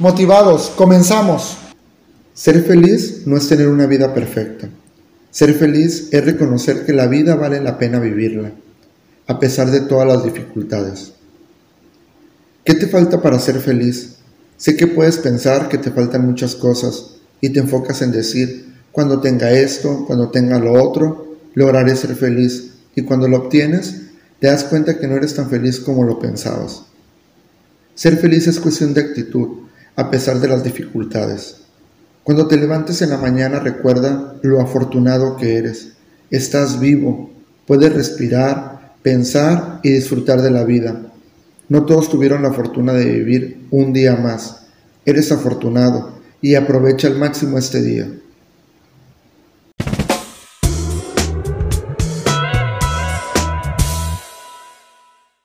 Motivados, 0.00 0.72
comenzamos. 0.76 1.58
Ser 2.32 2.62
feliz 2.62 3.26
no 3.26 3.36
es 3.36 3.46
tener 3.48 3.68
una 3.68 3.84
vida 3.84 4.14
perfecta. 4.14 4.70
Ser 5.30 5.52
feliz 5.52 6.08
es 6.10 6.24
reconocer 6.24 6.86
que 6.86 6.94
la 6.94 7.06
vida 7.06 7.34
vale 7.34 7.60
la 7.60 7.76
pena 7.76 8.00
vivirla, 8.00 8.50
a 9.26 9.38
pesar 9.38 9.70
de 9.70 9.82
todas 9.82 10.08
las 10.08 10.24
dificultades. 10.24 11.12
¿Qué 12.64 12.72
te 12.76 12.86
falta 12.86 13.20
para 13.20 13.38
ser 13.38 13.60
feliz? 13.60 14.14
Sé 14.56 14.74
que 14.74 14.86
puedes 14.86 15.18
pensar 15.18 15.68
que 15.68 15.76
te 15.76 15.90
faltan 15.90 16.24
muchas 16.24 16.54
cosas 16.54 17.16
y 17.42 17.50
te 17.50 17.60
enfocas 17.60 18.00
en 18.00 18.10
decir, 18.10 18.72
cuando 18.92 19.20
tenga 19.20 19.52
esto, 19.52 20.06
cuando 20.06 20.30
tenga 20.30 20.58
lo 20.58 20.82
otro, 20.82 21.36
lograré 21.52 21.94
ser 21.94 22.16
feliz. 22.16 22.70
Y 22.96 23.02
cuando 23.02 23.28
lo 23.28 23.36
obtienes, 23.36 23.96
te 24.38 24.46
das 24.46 24.64
cuenta 24.64 24.98
que 24.98 25.06
no 25.06 25.16
eres 25.16 25.34
tan 25.34 25.50
feliz 25.50 25.78
como 25.78 26.04
lo 26.04 26.18
pensabas. 26.18 26.84
Ser 27.94 28.16
feliz 28.16 28.46
es 28.46 28.58
cuestión 28.60 28.94
de 28.94 29.02
actitud 29.02 29.68
a 30.00 30.10
pesar 30.10 30.40
de 30.40 30.48
las 30.48 30.64
dificultades. 30.64 31.56
Cuando 32.24 32.46
te 32.46 32.56
levantes 32.56 33.02
en 33.02 33.10
la 33.10 33.18
mañana 33.18 33.60
recuerda 33.60 34.34
lo 34.40 34.62
afortunado 34.62 35.36
que 35.36 35.56
eres. 35.56 35.92
Estás 36.30 36.80
vivo, 36.80 37.30
puedes 37.66 37.92
respirar, 37.92 38.94
pensar 39.02 39.80
y 39.82 39.90
disfrutar 39.90 40.40
de 40.40 40.50
la 40.50 40.64
vida. 40.64 41.02
No 41.68 41.84
todos 41.84 42.08
tuvieron 42.08 42.42
la 42.42 42.54
fortuna 42.54 42.94
de 42.94 43.04
vivir 43.04 43.66
un 43.70 43.92
día 43.92 44.16
más. 44.16 44.68
Eres 45.04 45.32
afortunado 45.32 46.14
y 46.40 46.54
aprovecha 46.54 47.08
al 47.08 47.18
máximo 47.18 47.58
este 47.58 47.82
día. 47.82 48.10